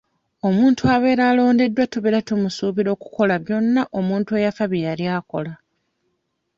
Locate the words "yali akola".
4.87-5.53